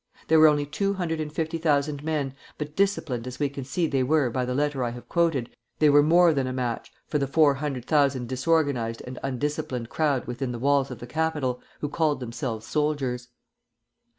They 0.29 0.37
were 0.37 0.47
only 0.47 0.65
two 0.65 0.93
hundred 0.95 1.21
and 1.21 1.31
fifty 1.31 1.59
thousand 1.59 2.03
men, 2.03 2.33
but, 2.57 2.75
disciplined 2.75 3.27
as 3.27 3.37
we 3.37 3.49
can 3.49 3.63
see 3.63 3.85
they 3.85 4.01
were 4.01 4.31
by 4.31 4.45
the 4.45 4.55
letter 4.55 4.83
I 4.83 4.89
have 4.89 5.07
quoted, 5.07 5.51
they 5.77 5.91
were 5.91 6.01
more 6.01 6.33
than 6.33 6.47
a 6.47 6.53
match 6.53 6.91
for 7.05 7.19
the 7.19 7.27
four 7.27 7.53
hundred 7.53 7.85
thousand 7.85 8.27
disorganized 8.27 9.03
and 9.05 9.19
undisciplined 9.21 9.89
crowd 9.89 10.25
within 10.25 10.53
the 10.53 10.57
walls 10.57 10.89
of 10.89 10.97
the 11.01 11.05
capital, 11.05 11.61
who 11.81 11.87
called 11.87 12.19
themselves 12.19 12.65
soldiers. 12.65 13.27